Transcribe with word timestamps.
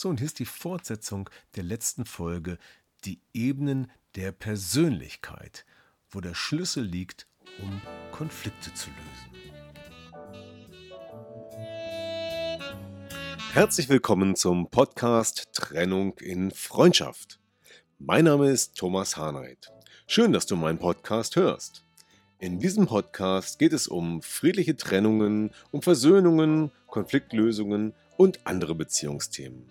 So, 0.00 0.08
und 0.08 0.16
hier 0.16 0.28
ist 0.28 0.38
die 0.38 0.46
Fortsetzung 0.46 1.28
der 1.56 1.62
letzten 1.62 2.06
Folge, 2.06 2.56
die 3.04 3.20
Ebenen 3.34 3.92
der 4.16 4.32
Persönlichkeit, 4.32 5.66
wo 6.08 6.22
der 6.22 6.32
Schlüssel 6.32 6.82
liegt, 6.82 7.26
um 7.60 7.82
Konflikte 8.10 8.72
zu 8.72 8.88
lösen. 8.88 9.52
Herzlich 13.52 13.90
willkommen 13.90 14.36
zum 14.36 14.70
Podcast 14.70 15.50
Trennung 15.52 16.16
in 16.16 16.50
Freundschaft. 16.50 17.38
Mein 17.98 18.24
Name 18.24 18.48
ist 18.48 18.78
Thomas 18.78 19.18
Harnight. 19.18 19.70
Schön, 20.06 20.32
dass 20.32 20.46
du 20.46 20.56
meinen 20.56 20.78
Podcast 20.78 21.36
hörst. 21.36 21.84
In 22.38 22.58
diesem 22.58 22.86
Podcast 22.86 23.58
geht 23.58 23.74
es 23.74 23.86
um 23.86 24.22
friedliche 24.22 24.78
Trennungen, 24.78 25.50
um 25.72 25.82
Versöhnungen, 25.82 26.72
Konfliktlösungen 26.86 27.92
und 28.16 28.46
andere 28.46 28.74
Beziehungsthemen. 28.74 29.70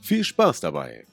Viel 0.00 0.24
Spaß 0.24 0.60
dabei! 0.60 1.06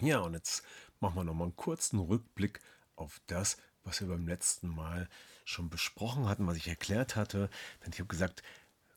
Ja, 0.00 0.20
und 0.20 0.34
jetzt 0.34 0.62
machen 1.00 1.16
wir 1.16 1.24
nochmal 1.24 1.46
einen 1.46 1.56
kurzen 1.56 1.98
Rückblick 1.98 2.60
auf 2.94 3.20
das, 3.26 3.56
was 3.84 4.00
wir 4.00 4.08
beim 4.08 4.28
letzten 4.28 4.68
Mal 4.68 5.08
schon 5.44 5.70
besprochen 5.70 6.28
hatten, 6.28 6.46
was 6.46 6.56
ich 6.56 6.68
erklärt 6.68 7.16
hatte. 7.16 7.50
Denn 7.82 7.92
ich 7.92 7.98
habe 7.98 8.08
gesagt, 8.08 8.42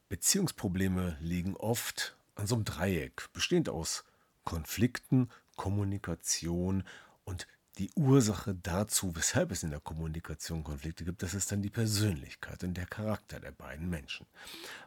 Beziehungsprobleme 0.10 1.18
liegen 1.22 1.56
oft 1.56 2.16
an 2.36 2.46
so 2.46 2.56
einem 2.56 2.66
Dreieck, 2.66 3.30
bestehend 3.34 3.70
aus 3.70 4.04
Konflikten, 4.44 5.30
Kommunikation 5.56 6.84
und 7.24 7.48
die 7.78 7.90
Ursache 7.96 8.54
dazu, 8.56 9.16
weshalb 9.16 9.52
es 9.52 9.64
in 9.64 9.70
der 9.70 9.80
Kommunikation 9.80 10.64
Konflikte 10.64 11.06
gibt, 11.06 11.24
das 11.24 11.34
ist 11.34 11.52
dann 11.52 11.62
die 11.62 11.70
Persönlichkeit 11.70 12.64
und 12.64 12.76
der 12.76 12.86
Charakter 12.86 13.40
der 13.40 13.52
beiden 13.52 13.90
Menschen. 13.90 14.26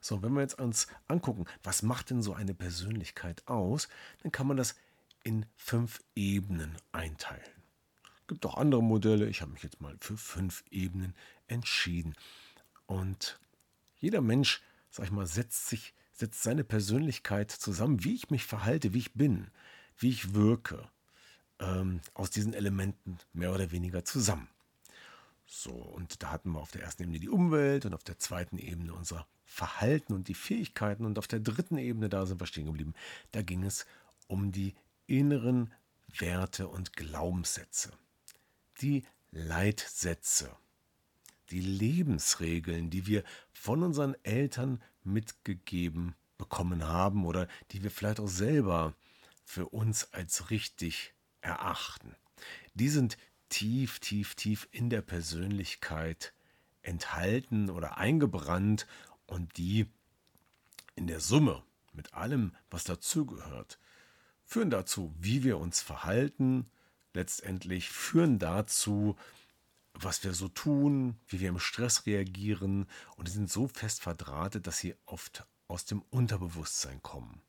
So, 0.01 0.23
wenn 0.23 0.33
wir 0.33 0.43
jetzt 0.43 0.59
uns 0.59 0.87
angucken, 1.09 1.47
was 1.63 1.83
macht 1.83 2.11
denn 2.11 2.23
so 2.23 2.35
eine 2.35 2.55
Persönlichkeit 2.55 3.47
aus, 3.49 3.89
dann 4.23 4.33
kann 4.33 4.47
man 4.47 4.57
das 4.57 4.75
in 5.23 5.47
fünf 5.57 6.03
Ebenen 6.15 6.77
einteilen. 6.93 7.43
Es 8.21 8.27
gibt 8.29 8.45
auch 8.45 8.57
andere 8.57 8.83
Modelle, 8.83 9.27
ich 9.27 9.41
habe 9.41 9.53
mich 9.53 9.63
jetzt 9.63 9.81
mal 9.81 9.97
für 10.01 10.17
fünf 10.17 10.65
Ebenen 10.71 11.15
entschieden. 11.47 12.15
Und 12.87 13.39
jeder 13.97 14.21
Mensch, 14.21 14.63
sag 14.91 15.07
ich 15.07 15.13
mal, 15.13 15.27
setzt 15.27 15.69
sich, 15.69 15.95
setzt 16.13 16.43
seine 16.43 16.65
Persönlichkeit 16.65 17.51
zusammen, 17.51 18.05
wie 18.05 18.15
ich 18.15 18.31
mich 18.31 18.45
verhalte, 18.45 18.93
wie 18.93 18.99
ich 18.99 19.15
bin, 19.15 19.51
wie 19.97 20.11
ich 20.11 20.35
wirke 20.35 20.89
ähm, 21.65 22.01
aus 22.15 22.31
diesen 22.31 22.55
Elementen 22.55 23.19
mehr 23.33 23.53
oder 23.53 23.71
weniger 23.71 24.05
zusammen. 24.05 24.49
So, 25.47 25.73
und 25.73 26.23
da 26.23 26.31
hatten 26.31 26.53
wir 26.53 26.61
auf 26.61 26.71
der 26.71 26.83
ersten 26.83 27.03
Ebene 27.03 27.21
die 27.21 27.29
Umwelt 27.29 27.87
und 27.87 27.95
auf 27.95 28.05
der 28.05 28.19
zweiten 28.19 28.59
Ebene 28.59 28.95
unser 28.95 29.27
Verhalten 29.45 30.15
und 30.15 30.29
die 30.29 30.35
Fähigkeiten 30.35 31.05
und 31.05 31.19
auf 31.19 31.27
der 31.27 31.41
dritten 31.41 31.79
Ebene, 31.79 32.09
da 32.09 32.27
sind 32.27 32.41
wir 32.41 32.47
stehen 32.47 32.67
geblieben, 32.67 32.95
da 33.33 33.43
ging 33.43 33.63
es 33.63 33.87
um 34.27 34.53
die 34.53 34.75
inneren 35.07 35.73
Werte 36.19 36.69
und 36.69 36.95
Glaubenssätze, 36.95 37.93
die 38.81 39.05
Leitsätze, 39.31 40.51
die 41.51 41.61
Lebensregeln, 41.61 42.91
die 42.91 43.07
wir 43.07 43.23
von 43.53 43.83
unseren 43.83 44.17
Eltern 44.25 44.83
mitgegeben 45.03 46.15
bekommen 46.39 46.85
haben 46.85 47.27
oder 47.27 47.49
die 47.71 47.83
wir 47.83 47.91
vielleicht 47.91 48.21
auch 48.21 48.29
selber 48.29 48.95
für 49.45 49.69
uns 49.69 50.13
als 50.13 50.51
richtig 50.51 51.14
erachten. 51.45 52.15
Die 52.75 52.89
sind 52.89 53.17
tief, 53.49 54.01
tief, 54.01 54.35
tief 54.35 54.69
in 54.73 54.91
der 54.91 55.03
Persönlichkeit 55.03 56.33
enthalten 56.83 57.71
oder 57.71 57.99
eingebrannt 57.99 58.87
und 59.27 59.57
die 59.57 59.87
in 60.97 61.07
der 61.07 61.21
Summe 61.21 61.63
mit 61.93 62.15
allem, 62.15 62.55
was 62.71 62.85
dazugehört, 62.85 63.79
führen 64.45 64.71
dazu, 64.71 65.15
wie 65.19 65.45
wir 65.45 65.59
uns 65.59 65.81
verhalten, 65.81 66.71
letztendlich 67.13 67.89
führen 67.89 68.39
dazu, 68.39 69.17
was 69.95 70.25
wir 70.25 70.35
so 70.35 70.49
tun, 70.49 71.17
wie 71.29 71.41
wir 71.41 71.49
im 71.49 71.61
Stress 71.61 72.07
reagieren 72.07 72.87
und 73.17 73.29
sind 73.29 73.51
so 73.51 73.69
fest 73.69 74.03
verdrahtet, 74.03 74.67
dass 74.67 74.79
sie 74.79 74.97
oft 75.07 75.47
aus 75.69 75.85
dem 75.85 76.03
Unterbewusstsein 76.11 77.01
kommen. 77.03 77.43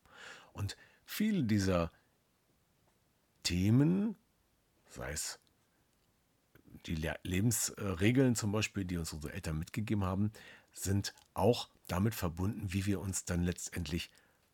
Und 0.52 0.76
viele 1.04 1.42
dieser 1.42 1.90
Themen, 3.46 4.16
sei 4.90 5.12
es 5.12 5.38
die 6.86 6.96
Lebensregeln 7.22 8.34
zum 8.34 8.50
Beispiel, 8.50 8.84
die 8.84 8.96
uns 8.96 9.12
unsere 9.12 9.34
Eltern 9.34 9.56
mitgegeben 9.56 10.02
haben, 10.02 10.32
sind 10.72 11.14
auch 11.32 11.68
damit 11.86 12.16
verbunden, 12.16 12.72
wie 12.72 12.86
wir 12.86 13.00
uns 13.00 13.24
dann 13.24 13.44
letztendlich 13.44 14.10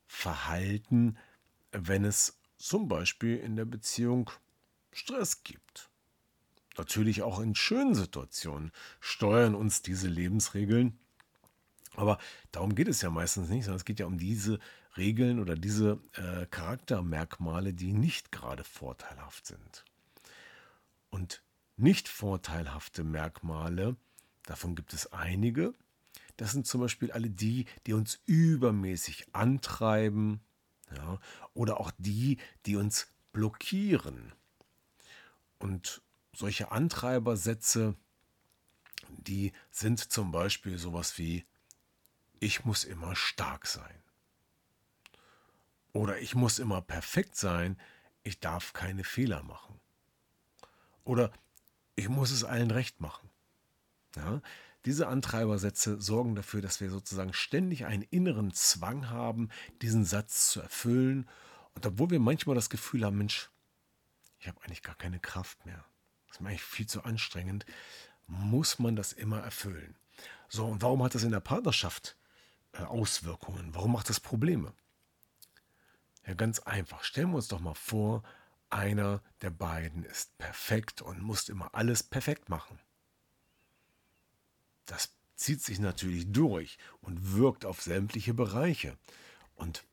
verhalten, 0.06 1.16
wenn 1.70 2.04
es 2.04 2.38
zum 2.58 2.86
Beispiel 2.88 3.38
in 3.38 3.56
der 3.56 3.64
Beziehung 3.64 4.30
Stress 4.92 5.42
gibt. 5.42 5.88
Natürlich 6.76 7.22
auch 7.22 7.40
in 7.40 7.54
schönen 7.54 7.94
Situationen 7.94 8.72
steuern 9.00 9.54
uns 9.54 9.80
diese 9.80 10.08
Lebensregeln. 10.08 10.98
Aber 11.94 12.18
darum 12.50 12.74
geht 12.74 12.88
es 12.88 13.00
ja 13.00 13.08
meistens 13.08 13.48
nicht, 13.48 13.64
sondern 13.64 13.78
es 13.78 13.86
geht 13.86 14.00
ja 14.00 14.06
um 14.06 14.18
diese 14.18 14.58
Regeln 14.96 15.38
oder 15.40 15.56
diese 15.56 16.00
äh, 16.14 16.46
Charaktermerkmale, 16.46 17.72
die 17.72 17.92
nicht 17.92 18.32
gerade 18.32 18.64
vorteilhaft 18.64 19.46
sind. 19.46 19.84
Und 21.10 21.42
nicht 21.76 22.08
vorteilhafte 22.08 23.04
Merkmale, 23.04 23.96
davon 24.44 24.74
gibt 24.74 24.92
es 24.92 25.12
einige. 25.12 25.74
Das 26.36 26.52
sind 26.52 26.66
zum 26.66 26.80
Beispiel 26.80 27.12
alle 27.12 27.30
die, 27.30 27.66
die 27.86 27.92
uns 27.92 28.20
übermäßig 28.26 29.26
antreiben 29.32 30.40
ja, 30.94 31.18
oder 31.54 31.80
auch 31.80 31.90
die, 31.98 32.38
die 32.66 32.76
uns 32.76 33.08
blockieren. 33.32 34.32
Und 35.58 36.02
solche 36.34 36.72
Antreibersätze, 36.72 37.94
die 39.08 39.52
sind 39.70 40.00
zum 40.00 40.32
Beispiel 40.32 40.78
sowas 40.78 41.18
wie, 41.18 41.44
ich 42.40 42.64
muss 42.64 42.84
immer 42.84 43.14
stark 43.14 43.66
sein. 43.66 44.01
Oder 45.92 46.18
ich 46.20 46.34
muss 46.34 46.58
immer 46.58 46.80
perfekt 46.80 47.36
sein, 47.36 47.78
ich 48.22 48.40
darf 48.40 48.72
keine 48.72 49.04
Fehler 49.04 49.42
machen. 49.42 49.80
Oder 51.04 51.32
ich 51.96 52.08
muss 52.08 52.30
es 52.30 52.44
allen 52.44 52.70
recht 52.70 53.00
machen. 53.00 53.28
Ja, 54.16 54.40
diese 54.84 55.08
Antreibersätze 55.08 56.00
sorgen 56.00 56.34
dafür, 56.34 56.60
dass 56.60 56.80
wir 56.80 56.90
sozusagen 56.90 57.32
ständig 57.32 57.86
einen 57.86 58.02
inneren 58.02 58.52
Zwang 58.52 59.10
haben, 59.10 59.48
diesen 59.80 60.04
Satz 60.04 60.50
zu 60.50 60.60
erfüllen. 60.60 61.28
Und 61.74 61.86
obwohl 61.86 62.10
wir 62.10 62.20
manchmal 62.20 62.56
das 62.56 62.70
Gefühl 62.70 63.04
haben, 63.04 63.18
Mensch, 63.18 63.50
ich 64.38 64.48
habe 64.48 64.60
eigentlich 64.62 64.82
gar 64.82 64.96
keine 64.96 65.20
Kraft 65.20 65.64
mehr. 65.66 65.84
Das 66.26 66.36
ist 66.36 66.40
mir 66.40 66.48
eigentlich 66.48 66.62
viel 66.62 66.86
zu 66.86 67.04
anstrengend, 67.04 67.64
muss 68.26 68.78
man 68.78 68.96
das 68.96 69.12
immer 69.12 69.40
erfüllen. 69.40 69.96
So, 70.48 70.66
und 70.66 70.82
warum 70.82 71.02
hat 71.02 71.14
das 71.14 71.22
in 71.22 71.30
der 71.30 71.40
Partnerschaft 71.40 72.16
äh, 72.72 72.82
Auswirkungen? 72.82 73.74
Warum 73.74 73.92
macht 73.92 74.08
das 74.08 74.20
Probleme? 74.20 74.72
Ja, 76.26 76.34
ganz 76.34 76.60
einfach. 76.60 77.04
Stellen 77.04 77.30
wir 77.30 77.36
uns 77.36 77.48
doch 77.48 77.60
mal 77.60 77.74
vor, 77.74 78.22
einer 78.70 79.22
der 79.42 79.50
beiden 79.50 80.04
ist 80.04 80.36
perfekt 80.38 81.02
und 81.02 81.20
muss 81.20 81.48
immer 81.48 81.74
alles 81.74 82.02
perfekt 82.02 82.48
machen. 82.48 82.78
Das 84.86 85.14
zieht 85.36 85.62
sich 85.62 85.78
natürlich 85.78 86.32
durch 86.32 86.78
und 87.00 87.34
wirkt 87.34 87.64
auf 87.64 87.82
sämtliche 87.82 88.34
Bereiche. 88.34 88.96
Und 89.56 89.84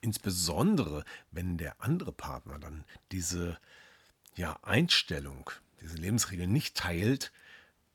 insbesondere, 0.00 1.04
wenn 1.30 1.58
der 1.58 1.80
andere 1.80 2.12
Partner 2.12 2.58
dann 2.58 2.84
diese 3.12 3.58
ja, 4.34 4.58
Einstellung, 4.62 5.50
diese 5.80 5.96
Lebensregel 5.96 6.46
nicht 6.46 6.76
teilt, 6.76 7.32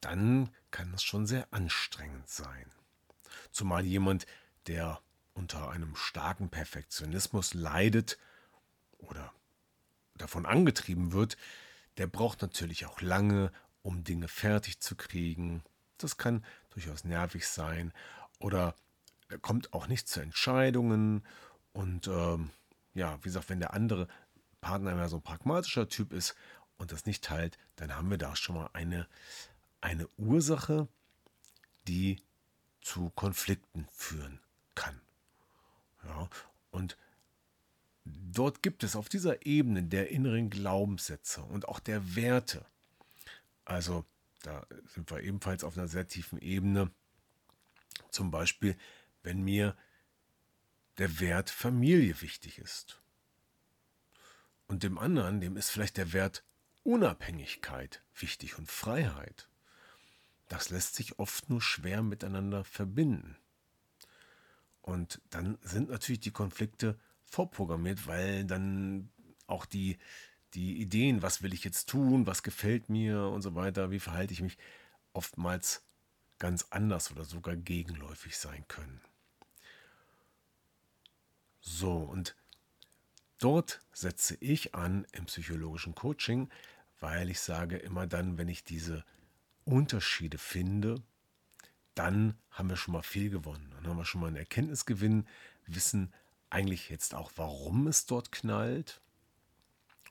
dann 0.02 0.50
kann 0.72 0.92
das 0.92 1.04
schon 1.04 1.26
sehr 1.26 1.52
anstrengend 1.52 2.30
sein. 2.30 2.72
Zumal 3.52 3.86
jemand, 3.86 4.26
der 4.68 5.02
unter 5.38 5.70
einem 5.70 5.96
starken 5.96 6.50
Perfektionismus 6.50 7.54
leidet 7.54 8.18
oder 8.98 9.32
davon 10.16 10.48
angetrieben 10.48 11.12
wird, 11.14 11.38
der 11.98 12.08
braucht 12.08 12.42
natürlich 12.42 12.88
auch 12.88 13.02
lange, 13.02 13.52
um 13.84 14.04
Dinge 14.04 14.28
fertig 14.28 14.80
zu 14.80 14.96
kriegen. 14.96 15.64
Das 16.00 16.18
kann 16.18 16.44
durchaus 16.72 17.04
nervig 17.04 17.48
sein 17.48 17.94
oder 18.40 18.76
er 19.30 19.38
kommt 19.38 19.74
auch 19.74 19.88
nicht 19.88 20.08
zu 20.08 20.22
Entscheidungen. 20.22 21.24
Und 21.72 22.08
ähm, 22.08 22.50
ja, 22.96 23.18
wie 23.20 23.30
gesagt, 23.30 23.50
wenn 23.50 23.60
der 23.60 23.74
andere 23.74 24.08
Partner 24.60 24.96
mehr 24.96 25.10
so 25.10 25.18
ein 25.18 25.24
pragmatischer 25.24 25.88
Typ 25.88 26.14
ist 26.14 26.36
und 26.78 26.92
das 26.92 27.06
nicht 27.06 27.24
teilt, 27.24 27.60
dann 27.76 27.96
haben 27.96 28.10
wir 28.10 28.18
da 28.18 28.36
schon 28.36 28.56
mal 28.56 28.70
eine, 28.74 29.08
eine 29.82 30.08
Ursache, 30.18 30.88
die 31.88 32.24
zu 32.82 33.12
Konflikten 33.12 33.88
führen 33.92 34.40
kann. 34.74 35.00
Ja, 36.08 36.30
und 36.72 36.98
dort 38.06 38.64
gibt 38.64 38.84
es 38.84 38.96
auf 38.96 39.10
dieser 39.10 39.46
Ebene 39.46 39.84
der 39.84 40.10
inneren 40.10 40.50
Glaubenssätze 40.50 41.42
und 41.42 41.68
auch 41.68 41.80
der 41.80 42.16
Werte, 42.16 42.66
also 43.66 44.06
da 44.44 44.66
sind 44.86 45.12
wir 45.12 45.22
ebenfalls 45.22 45.64
auf 45.64 45.78
einer 45.78 45.88
sehr 45.88 46.08
tiefen 46.08 46.40
Ebene, 46.40 46.92
zum 48.10 48.32
Beispiel, 48.32 48.78
wenn 49.24 49.44
mir 49.44 49.76
der 50.98 51.20
Wert 51.20 51.50
Familie 51.50 52.22
wichtig 52.22 52.60
ist. 52.60 53.02
Und 54.68 54.84
dem 54.84 54.98
anderen, 54.98 55.42
dem 55.42 55.58
ist 55.58 55.70
vielleicht 55.70 55.98
der 55.98 56.14
Wert 56.14 56.44
Unabhängigkeit 56.84 58.02
wichtig 58.16 58.58
und 58.58 58.72
Freiheit. 58.72 59.48
Das 60.48 60.70
lässt 60.70 60.96
sich 60.96 61.20
oft 61.20 61.50
nur 61.50 61.62
schwer 61.62 62.02
miteinander 62.02 62.64
verbinden. 62.64 63.38
Und 64.88 65.20
dann 65.32 65.58
sind 65.64 65.90
natürlich 65.90 66.22
die 66.22 66.32
Konflikte 66.32 66.98
vorprogrammiert, 67.26 68.08
weil 68.08 68.46
dann 68.46 69.10
auch 69.46 69.66
die, 69.66 69.98
die 70.54 70.80
Ideen, 70.80 71.22
was 71.22 71.44
will 71.44 71.54
ich 71.54 71.66
jetzt 71.66 71.90
tun, 71.90 72.26
was 72.26 72.42
gefällt 72.42 72.88
mir 72.88 73.24
und 73.24 73.42
so 73.42 73.54
weiter, 73.54 73.92
wie 73.92 74.00
verhalte 74.00 74.32
ich 74.32 74.42
mich, 74.42 74.58
oftmals 75.12 75.84
ganz 76.40 76.68
anders 76.70 77.12
oder 77.12 77.26
sogar 77.26 77.58
gegenläufig 77.58 78.38
sein 78.38 78.64
können. 78.70 79.02
So, 81.60 81.98
und 81.98 82.38
dort 83.40 83.82
setze 83.92 84.38
ich 84.40 84.74
an 84.74 85.06
im 85.12 85.26
psychologischen 85.26 85.96
Coaching, 85.96 86.50
weil 87.02 87.30
ich 87.30 87.42
sage 87.42 87.76
immer 87.76 88.08
dann, 88.08 88.38
wenn 88.38 88.48
ich 88.48 88.64
diese 88.64 89.04
Unterschiede 89.66 90.38
finde, 90.38 91.04
dann 91.98 92.38
haben 92.52 92.70
wir 92.70 92.78
schon 92.78 92.94
mal 92.94 93.02
viel 93.02 93.30
gewonnen. 93.30 93.72
Dann 93.76 93.88
haben 93.88 93.98
wir 93.98 94.06
schon 94.06 94.22
mal 94.22 94.28
einen 94.28 94.36
Erkenntnisgewinn, 94.36 95.28
wissen 95.66 96.14
eigentlich 96.50 96.90
jetzt 96.90 97.16
auch, 97.16 97.32
warum 97.36 97.88
es 97.88 98.06
dort 98.06 98.32
knallt 98.32 99.02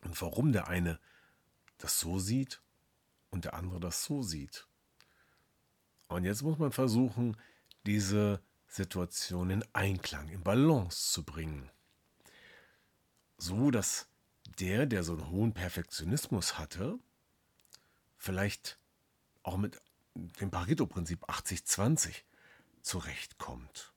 und 0.02 0.20
warum 0.20 0.52
der 0.52 0.68
eine 0.68 0.98
das 1.78 2.00
so 2.00 2.18
sieht 2.18 2.60
und 3.30 3.44
der 3.44 3.54
andere 3.54 3.80
das 3.80 4.04
so 4.04 4.22
sieht. 4.22 4.66
Und 6.08 6.24
jetzt 6.24 6.42
muss 6.42 6.58
man 6.58 6.72
versuchen, 6.72 7.36
diese 7.86 8.42
Situation 8.66 9.50
in 9.50 9.64
Einklang, 9.72 10.28
in 10.28 10.42
Balance 10.42 11.12
zu 11.12 11.24
bringen. 11.24 11.70
So 13.38 13.70
dass 13.70 14.08
der, 14.58 14.86
der 14.86 15.02
so 15.02 15.12
einen 15.12 15.30
hohen 15.30 15.52
Perfektionismus 15.52 16.58
hatte, 16.58 16.98
vielleicht 18.16 18.78
auch 19.42 19.56
mit 19.56 19.80
dem 20.40 20.50
Pareto-Prinzip 20.50 21.24
80-20 21.28 22.14
zurechtkommt 22.82 23.92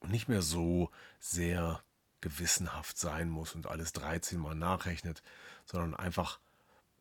und 0.00 0.10
nicht 0.10 0.28
mehr 0.28 0.42
so 0.42 0.90
sehr 1.18 1.82
gewissenhaft 2.20 2.98
sein 2.98 3.28
muss 3.28 3.54
und 3.54 3.66
alles 3.66 3.92
13 3.92 4.38
Mal 4.38 4.54
nachrechnet, 4.54 5.22
sondern 5.66 5.94
einfach 5.94 6.40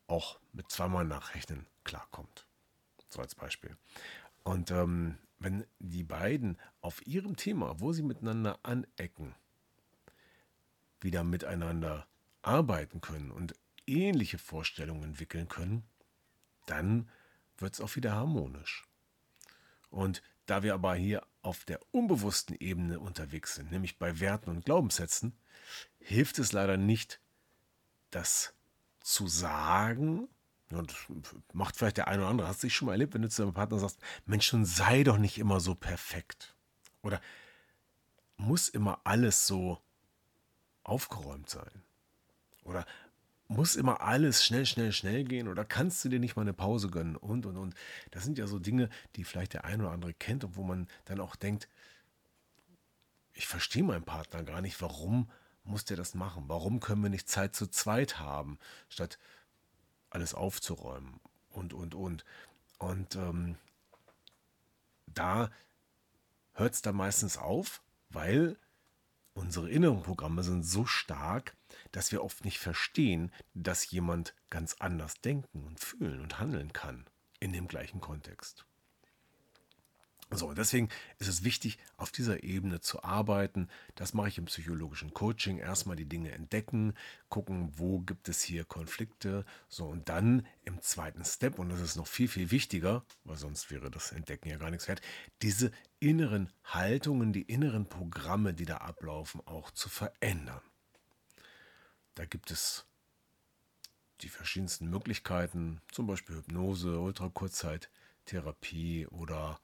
auch 0.08 0.40
mit 0.54 0.72
zweimal 0.72 1.06
nachrechnen 1.06 1.66
klarkommt. 1.84 2.46
So 3.10 3.22
als 3.22 3.36
Beispiel. 3.36 3.76
Und 4.44 4.72
ähm, 4.72 5.18
wenn 5.40 5.66
die 5.80 6.04
beiden 6.04 6.58
auf 6.82 7.06
ihrem 7.06 7.36
Thema, 7.36 7.80
wo 7.80 7.94
sie 7.94 8.04
miteinander 8.04 8.60
anecken, 8.64 9.36
wieder 11.00 11.24
miteinander 11.24 12.08
arbeiten 12.42 13.02
können 13.02 13.32
und 13.32 13.56
ähnliche 13.86 14.38
Vorstellungen 14.38 15.04
entwickeln 15.04 15.48
können, 15.48 15.84
dann 16.66 17.10
wird 17.62 17.74
es 17.74 17.82
auch 17.82 17.96
wieder 17.96 18.14
harmonisch. 18.14 18.86
Und 19.90 20.22
da 20.46 20.64
wir 20.64 20.74
aber 20.74 20.96
hier 20.96 21.26
auf 21.42 21.66
der 21.66 21.80
unbewussten 21.92 22.56
Ebene 22.60 23.00
unterwegs 23.00 23.56
sind, 23.56 23.72
nämlich 23.72 23.98
bei 23.98 24.20
Werten 24.20 24.50
und 24.50 24.66
Glaubenssätzen, 24.66 25.38
hilft 26.00 26.40
es 26.40 26.52
leider 26.52 26.78
nicht, 26.78 27.20
das 28.12 28.54
zu 29.02 29.28
sagen. 29.28 30.28
Und 30.72 30.94
macht 31.54 31.78
vielleicht 31.78 31.98
der 31.98 32.08
eine 32.08 32.24
oder 32.24 32.30
andere, 32.30 32.48
hast 32.48 32.64
du 32.64 32.68
dich 32.68 32.76
schon 32.76 32.88
mal 32.88 32.94
erlebt, 32.94 33.14
wenn 33.14 33.22
du 33.22 33.30
zu 33.30 33.42
deinem 33.42 33.54
Partner 33.54 33.80
sagst, 33.80 34.00
Mensch, 34.26 34.52
nun 34.52 34.66
sei 34.66 35.04
doch 35.04 35.18
nicht 35.18 35.38
immer 35.38 35.60
so 35.60 35.76
perfekt. 35.76 36.56
Oder 37.02 37.22
muss 38.36 38.68
immer 38.68 39.00
alles 39.06 39.48
so 39.48 39.82
aufgeräumt 40.84 41.50
sein? 41.50 41.84
Oder 42.64 42.86
muss 43.48 43.76
immer 43.76 44.02
alles 44.02 44.46
schnell, 44.46 44.66
schnell, 44.66 44.92
schnell 44.92 45.24
gehen 45.24 45.48
oder 45.48 45.64
kannst 45.64 46.04
du 46.04 46.10
dir 46.10 46.20
nicht 46.20 46.36
mal 46.36 46.42
eine 46.42 46.54
Pause 46.54 46.90
gönnen 46.90 47.16
und, 47.16 47.46
und, 47.46 47.58
und. 47.58 47.76
Das 48.12 48.24
sind 48.24 48.38
ja 48.38 48.48
so 48.48 48.60
Dinge, 48.60 48.90
die 49.16 49.24
vielleicht 49.24 49.54
der 49.54 49.66
ein 49.66 49.82
oder 49.82 49.92
andere 49.92 50.14
kennt 50.14 50.44
und 50.44 50.56
wo 50.56 50.64
man 50.64 50.88
dann 51.06 51.20
auch 51.20 51.36
denkt, 51.36 51.68
ich 53.34 53.48
verstehe 53.48 53.84
meinen 53.84 54.04
Partner 54.04 54.44
gar 54.44 54.62
nicht, 54.62 54.82
warum 54.82 55.30
muss 55.64 55.86
der 55.86 55.98
das 55.98 56.16
machen? 56.16 56.46
Warum 56.48 56.80
können 56.80 57.04
wir 57.04 57.10
nicht 57.10 57.30
Zeit 57.30 57.56
zu 57.56 57.68
zweit 57.68 58.20
haben, 58.20 58.58
statt 58.90 59.18
alles 60.10 60.34
aufzuräumen 60.34 61.20
und, 61.50 61.74
und, 61.74 61.94
und. 61.94 62.26
Und 62.80 63.16
ähm, 63.16 63.58
da 65.08 65.50
hört 66.54 66.74
es 66.74 66.82
dann 66.82 66.96
meistens 66.96 67.38
auf, 67.38 67.82
weil 68.10 68.58
unsere 69.38 69.70
inneren 69.70 70.04
Programme 70.04 70.44
sind 70.44 70.64
so 70.64 70.86
stark, 70.86 71.56
dass 71.92 72.12
wir 72.12 72.24
oft 72.24 72.44
nicht 72.44 72.58
verstehen, 72.58 73.32
dass 73.54 73.90
jemand 73.90 74.36
ganz 74.50 74.76
anders 74.80 75.22
denken 75.22 75.64
und 75.64 75.80
fühlen 75.80 76.22
und 76.22 76.40
handeln 76.40 76.74
kann 76.74 77.06
in 77.40 77.54
dem 77.54 77.68
gleichen 77.68 78.02
Kontext. 78.02 78.67
So, 80.30 80.54
deswegen 80.54 80.90
ist 81.20 81.30
es 81.30 81.46
wichtig, 81.46 81.78
auf 81.96 82.12
dieser 82.12 82.44
Ebene 82.44 82.82
zu 82.82 83.02
arbeiten. 83.02 83.70
Das 83.96 84.14
mache 84.14 84.28
ich 84.28 84.38
im 84.38 84.46
psychologischen 84.46 85.14
Coaching. 85.14 85.58
Erstmal 85.58 85.96
die 85.96 86.10
Dinge 86.10 86.32
entdecken, 86.32 86.96
gucken, 87.30 87.72
wo 87.78 88.00
gibt 88.00 88.28
es 88.28 88.42
hier 88.42 88.66
Konflikte. 88.66 89.46
So, 89.70 89.86
und 89.86 90.10
dann 90.10 90.46
im 90.66 90.82
zweiten 90.82 91.24
Step, 91.24 91.60
und 91.60 91.70
das 91.70 91.80
ist 91.80 91.96
noch 91.96 92.08
viel, 92.08 92.28
viel 92.28 92.52
wichtiger, 92.52 93.06
weil 93.24 93.38
sonst 93.38 93.72
wäre 93.72 93.90
das 93.90 94.12
Entdecken 94.12 94.50
ja 94.50 94.58
gar 94.58 94.70
nichts 94.70 94.90
wert, 94.90 95.02
diese 95.42 95.72
inneren 96.02 96.52
Haltungen, 96.66 97.32
die 97.32 97.44
inneren 97.44 97.88
Programme, 97.88 98.54
die 98.54 98.66
da 98.66 98.78
ablaufen, 98.78 99.40
auch 99.46 99.72
zu 99.72 99.88
verändern. 99.88 100.62
Da 102.16 102.26
gibt 102.26 102.52
es 102.52 102.86
die 104.22 104.30
verschiedensten 104.30 104.90
Möglichkeiten, 104.90 105.82
zum 105.92 106.08
Beispiel 106.08 106.36
Hypnose, 106.36 107.00
Ultrakurzzeittherapie 107.00 109.06
oder 109.08 109.60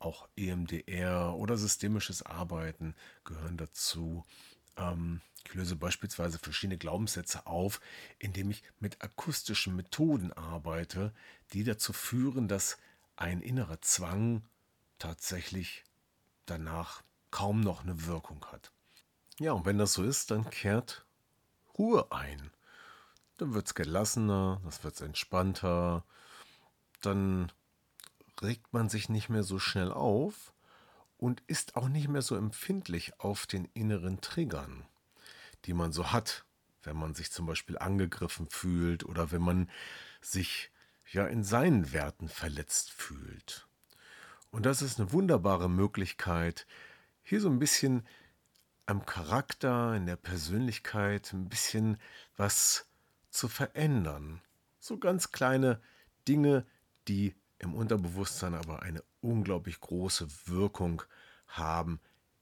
auch 0.00 0.28
EMDR 0.36 1.34
oder 1.34 1.56
systemisches 1.56 2.22
Arbeiten 2.22 2.94
gehören 3.24 3.56
dazu. 3.56 4.24
Ähm, 4.76 5.20
ich 5.44 5.54
löse 5.54 5.76
beispielsweise 5.76 6.38
verschiedene 6.38 6.78
Glaubenssätze 6.78 7.46
auf, 7.46 7.80
indem 8.18 8.50
ich 8.50 8.62
mit 8.80 9.02
akustischen 9.02 9.76
Methoden 9.76 10.32
arbeite, 10.32 11.12
die 11.52 11.64
dazu 11.64 11.92
führen, 11.92 12.48
dass 12.48 12.76
ein 13.16 13.40
innerer 13.40 13.80
Zwang 13.80 14.42
tatsächlich 14.98 15.84
danach 16.46 17.02
kaum 17.30 17.60
noch 17.60 17.82
eine 17.82 18.06
Wirkung 18.06 18.44
hat. 18.46 18.72
Ja, 19.38 19.52
und 19.52 19.64
wenn 19.64 19.78
das 19.78 19.92
so 19.92 20.02
ist, 20.02 20.30
dann 20.30 20.50
kehrt 20.50 21.06
Ruhe 21.78 22.10
ein. 22.10 22.50
Dann 23.36 23.54
wird 23.54 23.68
es 23.68 23.74
gelassener, 23.74 24.60
das 24.64 24.82
wird 24.82 25.00
entspannter, 25.00 26.04
dann 27.02 27.52
regt 28.42 28.72
man 28.72 28.88
sich 28.88 29.08
nicht 29.08 29.28
mehr 29.28 29.42
so 29.42 29.58
schnell 29.58 29.92
auf 29.92 30.52
und 31.16 31.42
ist 31.46 31.76
auch 31.76 31.88
nicht 31.88 32.08
mehr 32.08 32.22
so 32.22 32.36
empfindlich 32.36 33.18
auf 33.18 33.46
den 33.46 33.66
inneren 33.74 34.20
Triggern, 34.20 34.86
die 35.64 35.74
man 35.74 35.92
so 35.92 36.12
hat, 36.12 36.44
wenn 36.82 36.96
man 36.96 37.14
sich 37.14 37.30
zum 37.32 37.46
Beispiel 37.46 37.78
angegriffen 37.78 38.48
fühlt 38.48 39.04
oder 39.04 39.30
wenn 39.32 39.42
man 39.42 39.70
sich 40.20 40.70
ja 41.10 41.26
in 41.26 41.42
seinen 41.42 41.92
Werten 41.92 42.28
verletzt 42.28 42.90
fühlt. 42.90 43.66
Und 44.50 44.64
das 44.66 44.82
ist 44.82 44.98
eine 44.98 45.12
wunderbare 45.12 45.68
Möglichkeit, 45.68 46.66
hier 47.22 47.40
so 47.40 47.48
ein 47.48 47.58
bisschen 47.58 48.06
am 48.86 49.04
Charakter, 49.04 49.94
in 49.94 50.06
der 50.06 50.16
Persönlichkeit 50.16 51.32
ein 51.34 51.48
bisschen 51.48 51.98
was 52.36 52.86
zu 53.28 53.48
verändern. 53.48 54.40
So 54.80 54.96
ganz 54.98 55.30
kleine 55.30 55.82
Dinge, 56.26 56.64
die 57.06 57.34
im 57.58 57.74
Unterbewusstsein 57.74 58.54
aber 58.54 58.82
eine 58.82 59.02
unglaublich 59.20 59.80
große 59.80 60.28
Wirkung 60.46 61.02
haben 61.46 62.00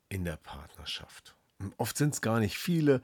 in 0.08 0.24
der 0.24 0.36
Partnerschaft. 0.36 1.36
Und 1.58 1.74
oft 1.78 1.96
sind 1.96 2.14
es 2.14 2.20
gar 2.20 2.40
nicht 2.40 2.58
viele 2.58 3.02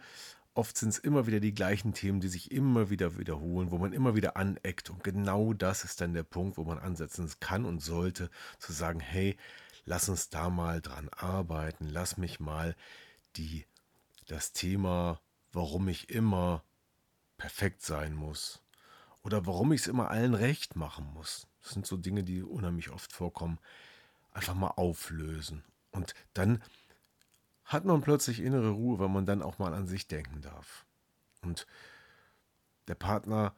oft 0.54 0.76
sind 0.76 0.90
es 0.90 0.98
immer 0.98 1.26
wieder 1.26 1.40
die 1.40 1.54
gleichen 1.54 1.94
Themen, 1.94 2.20
die 2.20 2.28
sich 2.28 2.52
immer 2.52 2.90
wieder 2.90 3.18
wiederholen, 3.18 3.70
wo 3.70 3.78
man 3.78 3.92
immer 3.92 4.14
wieder 4.14 4.36
aneckt. 4.36 4.90
Und 4.90 5.02
genau 5.02 5.52
das 5.52 5.84
ist 5.84 6.00
dann 6.00 6.12
der 6.12 6.24
Punkt, 6.24 6.58
wo 6.58 6.64
man 6.64 6.78
ansetzen 6.78 7.30
kann 7.40 7.64
und 7.64 7.80
sollte, 7.80 8.30
zu 8.58 8.72
sagen, 8.72 9.00
hey, 9.00 9.36
lass 9.84 10.08
uns 10.08 10.28
da 10.28 10.50
mal 10.50 10.80
dran 10.80 11.08
arbeiten, 11.10 11.88
lass 11.88 12.16
mich 12.16 12.40
mal 12.40 12.76
die, 13.36 13.66
das 14.26 14.52
Thema, 14.52 15.20
warum 15.52 15.88
ich 15.88 16.10
immer 16.10 16.62
perfekt 17.38 17.82
sein 17.82 18.14
muss 18.14 18.62
oder 19.22 19.46
warum 19.46 19.72
ich 19.72 19.82
es 19.82 19.86
immer 19.86 20.10
allen 20.10 20.34
recht 20.34 20.76
machen 20.76 21.06
muss. 21.14 21.46
Das 21.62 21.72
sind 21.72 21.86
so 21.86 21.96
Dinge, 21.96 22.24
die 22.24 22.42
unheimlich 22.42 22.90
oft 22.90 23.12
vorkommen. 23.12 23.58
Einfach 24.32 24.54
mal 24.54 24.68
auflösen. 24.68 25.62
Und 25.90 26.14
dann 26.34 26.62
hat 27.64 27.84
man 27.84 28.02
plötzlich 28.02 28.40
innere 28.40 28.70
Ruhe, 28.70 28.98
weil 28.98 29.08
man 29.08 29.26
dann 29.26 29.42
auch 29.42 29.58
mal 29.58 29.74
an 29.74 29.86
sich 29.86 30.08
denken 30.08 30.40
darf. 30.40 30.84
Und 31.42 31.66
der 32.88 32.94
Partner 32.94 33.54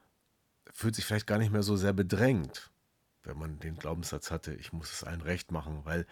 fühlt 0.71 0.95
sich 0.95 1.05
vielleicht 1.05 1.27
gar 1.27 1.37
nicht 1.37 1.51
mehr 1.51 1.63
so 1.63 1.75
sehr 1.75 1.93
bedrängt, 1.93 2.71
wenn 3.23 3.37
man 3.37 3.59
den 3.59 3.77
Glaubenssatz 3.77 4.31
hatte, 4.31 4.53
ich 4.53 4.73
muss 4.73 4.91
es 4.91 5.03
allen 5.03 5.21
recht 5.21 5.51
machen, 5.51 5.81
weil 5.85 6.05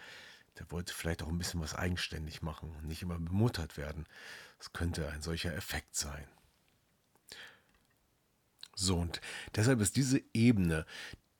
der 0.58 0.70
wollte 0.70 0.94
vielleicht 0.94 1.22
auch 1.22 1.28
ein 1.28 1.38
bisschen 1.38 1.60
was 1.60 1.74
eigenständig 1.74 2.42
machen 2.42 2.74
und 2.76 2.86
nicht 2.86 3.02
immer 3.02 3.18
bemuttert 3.18 3.76
werden. 3.76 4.06
Das 4.58 4.72
könnte 4.72 5.08
ein 5.10 5.22
solcher 5.22 5.54
Effekt 5.54 5.96
sein. 5.96 6.26
So, 8.76 8.98
und 8.98 9.20
deshalb 9.54 9.80
ist 9.80 9.96
diese 9.96 10.20
Ebene, 10.32 10.86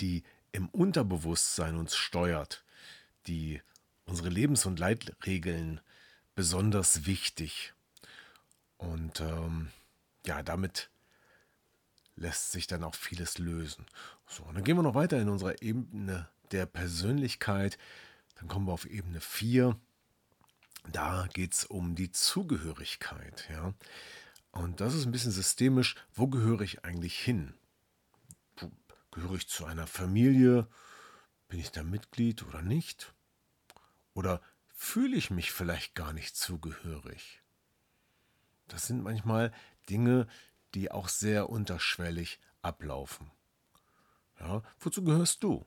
die 0.00 0.22
im 0.54 0.68
Unterbewusstsein 0.68 1.76
uns 1.76 1.96
steuert, 1.96 2.64
die 3.26 3.60
unsere 4.06 4.28
Lebens- 4.28 4.66
und 4.66 4.78
Leitregeln 4.78 5.80
besonders 6.36 7.06
wichtig. 7.06 7.74
Und 8.78 9.20
ähm, 9.20 9.70
ja, 10.24 10.44
damit 10.44 10.90
lässt 12.14 12.52
sich 12.52 12.68
dann 12.68 12.84
auch 12.84 12.94
vieles 12.94 13.38
lösen. 13.38 13.84
So, 14.28 14.44
und 14.44 14.54
dann 14.54 14.62
gehen 14.62 14.76
wir 14.76 14.84
noch 14.84 14.94
weiter 14.94 15.20
in 15.20 15.28
unserer 15.28 15.60
Ebene 15.60 16.28
der 16.52 16.66
Persönlichkeit. 16.66 17.76
Dann 18.36 18.46
kommen 18.46 18.68
wir 18.68 18.72
auf 18.72 18.86
Ebene 18.86 19.20
4. 19.20 19.76
Da 20.92 21.26
geht 21.32 21.54
es 21.54 21.64
um 21.64 21.96
die 21.96 22.12
Zugehörigkeit. 22.12 23.48
Ja? 23.50 23.74
Und 24.52 24.80
das 24.80 24.94
ist 24.94 25.04
ein 25.04 25.12
bisschen 25.12 25.32
systemisch. 25.32 25.96
Wo 26.14 26.28
gehöre 26.28 26.60
ich 26.60 26.84
eigentlich 26.84 27.18
hin? 27.18 27.54
Gehöre 29.14 29.36
ich 29.36 29.48
zu 29.48 29.64
einer 29.64 29.86
Familie? 29.86 30.66
Bin 31.46 31.60
ich 31.60 31.70
da 31.70 31.84
Mitglied 31.84 32.42
oder 32.42 32.62
nicht? 32.62 33.14
Oder 34.12 34.40
fühle 34.68 35.16
ich 35.16 35.30
mich 35.30 35.52
vielleicht 35.52 35.94
gar 35.94 36.12
nicht 36.12 36.36
zugehörig? 36.36 37.42
Das 38.66 38.86
sind 38.86 39.02
manchmal 39.02 39.52
Dinge, 39.88 40.26
die 40.74 40.90
auch 40.90 41.08
sehr 41.08 41.48
unterschwellig 41.48 42.40
ablaufen. 42.60 43.30
Ja, 44.40 44.62
wozu 44.80 45.04
gehörst 45.04 45.44
du? 45.44 45.64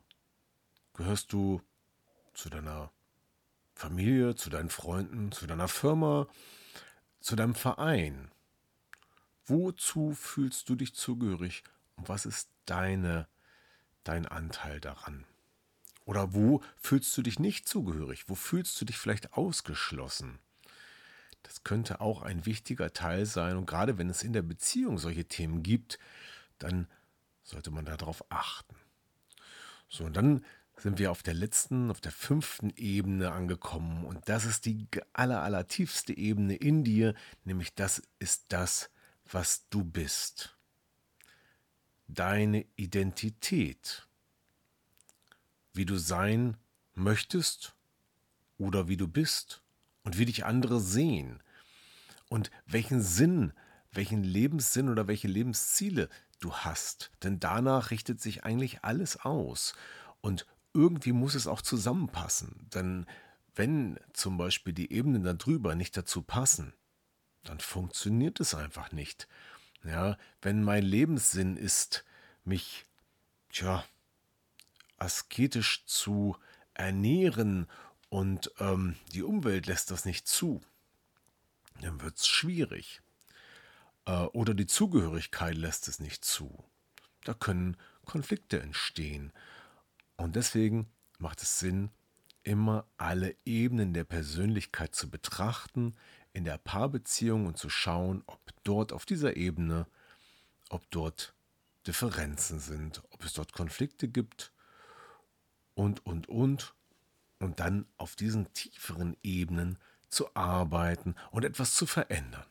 Gehörst 0.93 1.31
du 1.31 1.61
zu 2.33 2.49
deiner 2.49 2.91
Familie, 3.75 4.35
zu 4.35 4.49
deinen 4.49 4.69
Freunden, 4.69 5.31
zu 5.31 5.47
deiner 5.47 5.69
Firma, 5.69 6.27
zu 7.21 7.37
deinem 7.37 7.55
Verein? 7.55 8.29
Wozu 9.45 10.13
fühlst 10.13 10.67
du 10.67 10.75
dich 10.75 10.93
zugehörig 10.95 11.63
und 11.95 12.09
was 12.09 12.25
ist 12.25 12.49
deine, 12.65 13.27
dein 14.07 14.25
Anteil 14.25 14.79
daran? 14.79 15.25
Oder 16.05 16.33
wo 16.33 16.61
fühlst 16.77 17.17
du 17.17 17.21
dich 17.21 17.39
nicht 17.39 17.67
zugehörig? 17.67 18.29
Wo 18.29 18.35
fühlst 18.35 18.79
du 18.79 18.85
dich 18.85 18.97
vielleicht 18.97 19.33
ausgeschlossen? 19.33 20.39
Das 21.43 21.63
könnte 21.63 22.01
auch 22.01 22.21
ein 22.21 22.45
wichtiger 22.45 22.93
Teil 22.93 23.25
sein. 23.25 23.57
Und 23.57 23.65
gerade 23.65 23.97
wenn 23.97 24.09
es 24.09 24.23
in 24.23 24.33
der 24.33 24.41
Beziehung 24.41 24.97
solche 24.97 25.25
Themen 25.25 25.63
gibt, 25.63 25.99
dann 26.59 26.87
sollte 27.43 27.71
man 27.71 27.85
darauf 27.85 28.23
achten. 28.29 28.75
So, 29.89 30.05
und 30.05 30.15
dann 30.15 30.43
sind 30.77 30.99
wir 30.99 31.11
auf 31.11 31.23
der 31.23 31.33
letzten, 31.33 31.89
auf 31.89 32.01
der 32.01 32.11
fünften 32.11 32.71
Ebene 32.75 33.31
angekommen. 33.31 34.05
Und 34.05 34.29
das 34.29 34.45
ist 34.45 34.65
die 34.65 34.87
aller, 35.13 35.41
aller 35.41 35.67
tiefste 35.67 36.15
Ebene 36.15 36.55
in 36.55 36.83
dir, 36.83 37.15
nämlich 37.45 37.73
das 37.73 38.01
ist 38.19 38.45
das, 38.49 38.89
was 39.25 39.67
du 39.69 39.83
bist. 39.83 40.56
Deine 42.07 42.65
Identität. 42.75 44.07
Wie 45.73 45.85
du 45.85 45.97
sein 45.97 46.57
möchtest 46.93 47.75
oder 48.57 48.87
wie 48.87 48.97
du 48.97 49.07
bist 49.07 49.61
und 50.03 50.17
wie 50.17 50.25
dich 50.25 50.45
andere 50.45 50.79
sehen 50.79 51.43
und 52.29 52.49
welchen 52.65 53.01
Sinn, 53.01 53.53
welchen 53.91 54.23
Lebenssinn 54.23 54.89
oder 54.89 55.07
welche 55.07 55.27
Lebensziele 55.27 56.09
du 56.39 56.53
hast. 56.53 57.11
Denn 57.23 57.39
danach 57.39 57.91
richtet 57.91 58.21
sich 58.21 58.43
eigentlich 58.43 58.83
alles 58.83 59.17
aus. 59.17 59.73
Und 60.21 60.45
irgendwie 60.73 61.11
muss 61.11 61.35
es 61.35 61.47
auch 61.47 61.61
zusammenpassen. 61.61 62.67
Denn 62.73 63.05
wenn 63.55 63.99
zum 64.13 64.37
Beispiel 64.37 64.73
die 64.73 64.91
Ebenen 64.91 65.23
darüber 65.23 65.75
nicht 65.75 65.97
dazu 65.97 66.21
passen, 66.21 66.73
dann 67.43 67.59
funktioniert 67.59 68.39
es 68.39 68.53
einfach 68.53 68.91
nicht. 68.91 69.27
Ja, 69.83 70.17
wenn 70.41 70.63
mein 70.63 70.83
Lebenssinn 70.83 71.55
ist, 71.55 72.03
mich, 72.43 72.85
tja, 73.49 73.85
asketisch 74.97 75.85
zu 75.85 76.35
ernähren 76.73 77.67
und 78.09 78.51
ähm, 78.59 78.95
die 79.13 79.23
Umwelt 79.23 79.67
lässt 79.67 79.91
das 79.91 80.05
nicht 80.05 80.27
zu, 80.27 80.61
dann 81.81 82.01
wird 82.01 82.17
es 82.17 82.27
schwierig. 82.27 83.01
Äh, 84.05 84.11
oder 84.11 84.53
die 84.53 84.67
Zugehörigkeit 84.67 85.55
lässt 85.55 85.87
es 85.87 85.99
nicht 85.99 86.25
zu. 86.25 86.63
Da 87.23 87.33
können 87.33 87.77
Konflikte 88.05 88.61
entstehen. 88.61 89.33
Und 90.15 90.35
deswegen 90.35 90.89
macht 91.19 91.41
es 91.41 91.59
Sinn, 91.59 91.91
immer 92.43 92.87
alle 92.97 93.35
Ebenen 93.45 93.93
der 93.93 94.05
Persönlichkeit 94.05 94.95
zu 94.95 95.09
betrachten, 95.09 95.95
in 96.37 96.43
der 96.43 96.59
Paarbeziehung 96.59 97.47
und 97.47 97.57
zu 97.57 97.67
schauen, 97.67 98.21
ob 98.27 98.39
dort 98.63 98.93
auf 98.93 99.07
dieser 99.07 99.37
Ebene, 99.37 99.87
ob 100.69 100.87
dort 100.91 101.33
Differenzen 101.87 102.59
sind, 102.59 103.01
ob 103.09 103.25
es 103.25 103.33
dort 103.33 103.53
Konflikte 103.53 104.07
gibt 104.07 104.51
und, 105.73 106.05
und, 106.05 106.29
und. 106.29 106.75
Und 107.39 107.59
dann 107.59 107.87
auf 107.97 108.15
diesen 108.15 108.53
tieferen 108.53 109.17
Ebenen 109.23 109.79
zu 110.09 110.35
arbeiten 110.35 111.15
und 111.31 111.43
etwas 111.43 111.73
zu 111.73 111.87
verändern. 111.87 112.45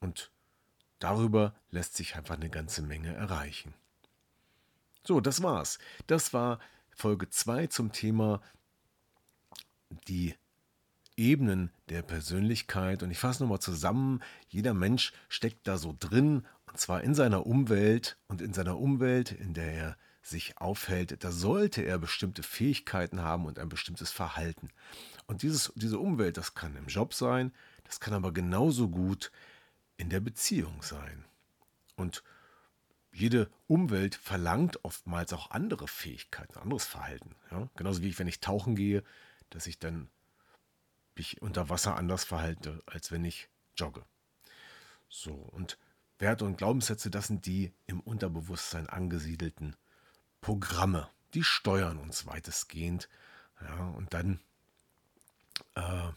Und 0.00 0.30
darüber 1.00 1.54
lässt 1.70 1.96
sich 1.96 2.16
einfach 2.16 2.36
eine 2.36 2.48
ganze 2.48 2.80
Menge 2.80 3.12
erreichen. 3.12 3.74
So, 5.04 5.20
das 5.20 5.42
war's. 5.42 5.78
Das 6.06 6.32
war 6.32 6.60
Folge 6.96 7.28
2 7.28 7.66
zum 7.66 7.92
Thema 7.92 8.40
die 10.08 10.34
Ebenen 11.16 11.70
der 11.88 12.02
Persönlichkeit. 12.02 13.02
Und 13.02 13.10
ich 13.10 13.18
fasse 13.18 13.42
nochmal 13.42 13.60
zusammen, 13.60 14.20
jeder 14.48 14.74
Mensch 14.74 15.12
steckt 15.28 15.66
da 15.66 15.76
so 15.76 15.94
drin, 15.98 16.46
und 16.66 16.78
zwar 16.78 17.02
in 17.02 17.14
seiner 17.14 17.46
Umwelt 17.46 18.16
und 18.28 18.40
in 18.40 18.52
seiner 18.52 18.78
Umwelt, 18.78 19.32
in 19.32 19.54
der 19.54 19.72
er 19.72 19.96
sich 20.22 20.58
aufhält, 20.58 21.24
da 21.24 21.32
sollte 21.32 21.82
er 21.82 21.98
bestimmte 21.98 22.42
Fähigkeiten 22.42 23.22
haben 23.22 23.46
und 23.46 23.58
ein 23.58 23.68
bestimmtes 23.68 24.10
Verhalten. 24.10 24.68
Und 25.26 25.42
dieses, 25.42 25.72
diese 25.74 25.98
Umwelt, 25.98 26.36
das 26.36 26.54
kann 26.54 26.76
im 26.76 26.86
Job 26.86 27.14
sein, 27.14 27.52
das 27.84 28.00
kann 28.00 28.14
aber 28.14 28.32
genauso 28.32 28.88
gut 28.88 29.32
in 29.96 30.10
der 30.10 30.20
Beziehung 30.20 30.82
sein. 30.82 31.24
Und 31.96 32.22
jede 33.12 33.50
Umwelt 33.66 34.14
verlangt 34.14 34.84
oftmals 34.84 35.32
auch 35.32 35.50
andere 35.50 35.88
Fähigkeiten, 35.88 36.58
anderes 36.58 36.84
Verhalten. 36.84 37.34
Ja? 37.50 37.68
Genauso 37.76 38.02
wie 38.02 38.08
ich, 38.08 38.18
wenn 38.18 38.28
ich 38.28 38.40
tauchen 38.40 38.76
gehe, 38.76 39.02
dass 39.50 39.66
ich 39.66 39.78
dann 39.78 40.08
mich 41.20 41.42
unter 41.42 41.68
Wasser 41.68 41.96
anders 41.96 42.24
verhalte, 42.24 42.82
als 42.86 43.12
wenn 43.12 43.26
ich 43.26 43.50
jogge. 43.76 44.02
So, 45.10 45.34
und 45.34 45.76
Werte 46.18 46.46
und 46.46 46.56
Glaubenssätze, 46.56 47.10
das 47.10 47.26
sind 47.26 47.44
die 47.44 47.74
im 47.86 48.00
Unterbewusstsein 48.00 48.88
angesiedelten 48.88 49.76
Programme. 50.40 51.10
Die 51.34 51.44
steuern 51.44 51.98
uns 51.98 52.24
weitestgehend. 52.24 53.10
Ja, 53.60 53.88
und 53.88 54.14
dann 54.14 54.40
äh, 55.74 56.10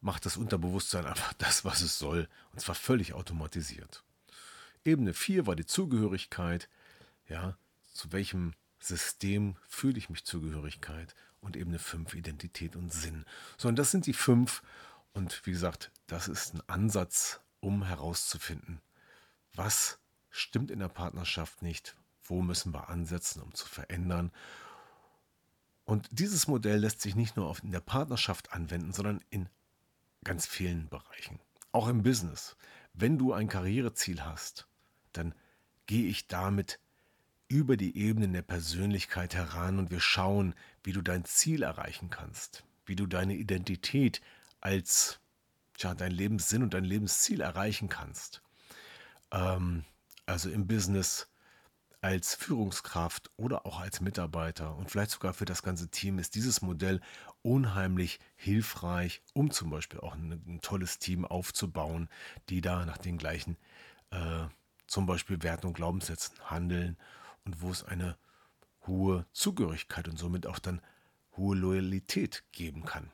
macht 0.00 0.24
das 0.24 0.38
Unterbewusstsein 0.38 1.04
einfach 1.04 1.32
das, 1.38 1.62
was 1.66 1.82
es 1.82 1.98
soll. 1.98 2.30
Und 2.52 2.60
zwar 2.60 2.74
völlig 2.74 3.12
automatisiert. 3.12 4.02
Ebene 4.86 5.12
4 5.12 5.46
war 5.46 5.54
die 5.54 5.66
Zugehörigkeit. 5.66 6.70
Ja, 7.28 7.58
zu 7.92 8.10
welchem 8.12 8.54
System 8.78 9.56
fühle 9.68 9.98
ich 9.98 10.08
mich 10.08 10.24
Zugehörigkeit? 10.24 11.14
Und 11.40 11.56
Ebene 11.56 11.78
5 11.78 12.14
Identität 12.14 12.76
und 12.76 12.92
Sinn. 12.92 13.24
So, 13.56 13.68
und 13.68 13.76
das 13.76 13.90
sind 13.90 14.06
die 14.06 14.12
fünf. 14.12 14.62
Und 15.12 15.44
wie 15.46 15.52
gesagt, 15.52 15.90
das 16.06 16.28
ist 16.28 16.54
ein 16.54 16.62
Ansatz, 16.68 17.40
um 17.60 17.84
herauszufinden, 17.84 18.80
was 19.54 19.98
stimmt 20.30 20.70
in 20.70 20.78
der 20.78 20.88
Partnerschaft 20.88 21.62
nicht, 21.62 21.96
wo 22.22 22.42
müssen 22.42 22.72
wir 22.72 22.88
ansetzen, 22.88 23.42
um 23.42 23.54
zu 23.54 23.66
verändern. 23.66 24.30
Und 25.84 26.08
dieses 26.12 26.46
Modell 26.46 26.78
lässt 26.78 27.00
sich 27.00 27.16
nicht 27.16 27.36
nur 27.36 27.56
in 27.62 27.72
der 27.72 27.80
Partnerschaft 27.80 28.52
anwenden, 28.52 28.92
sondern 28.92 29.22
in 29.30 29.48
ganz 30.22 30.46
vielen 30.46 30.88
Bereichen. 30.88 31.40
Auch 31.72 31.88
im 31.88 32.02
Business. 32.02 32.56
Wenn 32.92 33.18
du 33.18 33.32
ein 33.32 33.48
Karriereziel 33.48 34.24
hast, 34.24 34.68
dann 35.12 35.34
gehe 35.86 36.06
ich 36.06 36.28
damit 36.28 36.78
über 37.50 37.76
die 37.76 37.98
Ebenen 37.98 38.32
der 38.32 38.42
Persönlichkeit 38.42 39.34
heran 39.34 39.80
und 39.80 39.90
wir 39.90 40.00
schauen, 40.00 40.54
wie 40.84 40.92
du 40.92 41.02
dein 41.02 41.24
Ziel 41.24 41.64
erreichen 41.64 42.08
kannst, 42.08 42.62
wie 42.86 42.94
du 42.94 43.06
deine 43.06 43.34
Identität 43.34 44.20
als 44.60 45.18
tja, 45.76 45.94
dein 45.94 46.12
Lebenssinn 46.12 46.62
und 46.62 46.74
dein 46.74 46.84
Lebensziel 46.84 47.40
erreichen 47.40 47.88
kannst. 47.88 48.40
Ähm, 49.32 49.84
also 50.26 50.48
im 50.48 50.68
Business 50.68 51.28
als 52.00 52.36
Führungskraft 52.36 53.32
oder 53.36 53.66
auch 53.66 53.80
als 53.80 54.00
Mitarbeiter 54.00 54.76
und 54.76 54.88
vielleicht 54.88 55.10
sogar 55.10 55.34
für 55.34 55.44
das 55.44 55.64
ganze 55.64 55.88
Team 55.88 56.20
ist 56.20 56.36
dieses 56.36 56.62
Modell 56.62 57.00
unheimlich 57.42 58.20
hilfreich, 58.36 59.22
um 59.34 59.50
zum 59.50 59.70
Beispiel 59.70 59.98
auch 59.98 60.14
ein, 60.14 60.40
ein 60.46 60.60
tolles 60.62 61.00
Team 61.00 61.24
aufzubauen, 61.24 62.08
die 62.48 62.60
da 62.60 62.86
nach 62.86 62.98
den 62.98 63.18
gleichen 63.18 63.56
äh, 64.10 64.44
zum 64.86 65.06
Beispiel 65.06 65.42
Werten 65.42 65.66
und 65.66 65.74
Glaubenssätzen 65.74 66.36
handeln 66.48 66.96
und 67.44 67.62
wo 67.62 67.70
es 67.70 67.84
eine 67.84 68.16
hohe 68.86 69.26
Zugehörigkeit 69.32 70.08
und 70.08 70.18
somit 70.18 70.46
auch 70.46 70.58
dann 70.58 70.80
hohe 71.36 71.56
Loyalität 71.56 72.44
geben 72.52 72.84
kann. 72.84 73.10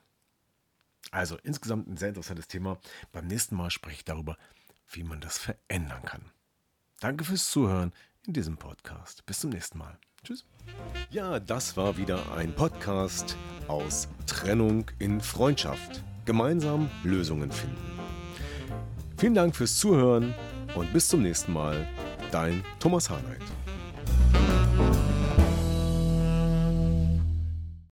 Also 1.11 1.37
insgesamt 1.43 1.89
ein 1.89 1.97
sehr 1.97 2.09
interessantes 2.09 2.49
Thema. 2.49 2.79
Beim 3.13 3.27
nächsten 3.27 3.57
Mal 3.57 3.71
spreche 3.71 3.97
ich 3.97 4.05
darüber, 4.05 4.37
wie 4.91 5.03
man 5.03 5.21
das 5.21 5.39
verändern 5.39 6.03
kann. 6.05 6.31
Danke 7.01 7.25
fürs 7.25 7.51
Zuhören 7.51 7.93
in 8.27 8.33
diesem 8.33 8.57
Podcast. 8.57 9.25
Bis 9.27 9.41
zum 9.41 9.51
nächsten 9.51 9.79
Mal. 9.79 9.99
Tschüss. 10.25 10.45
Ja, 11.11 11.39
das 11.39 11.77
war 11.77 11.97
wieder 11.97 12.33
ein 12.33 12.55
Podcast 12.55 13.37
aus 13.69 14.09
Trennung 14.27 14.91
in 14.99 15.21
Freundschaft. 15.21 16.03
Gemeinsam 16.25 16.91
Lösungen 17.05 17.53
finden. 17.53 17.77
Vielen 19.17 19.35
Dank 19.35 19.55
fürs 19.55 19.79
Zuhören 19.79 20.35
und 20.75 20.93
bis 20.93 21.09
zum 21.09 21.23
nächsten 21.23 21.53
Mal. 21.53 21.87
Dein 22.33 22.65
Thomas 22.81 23.09
Harnight. 23.09 23.43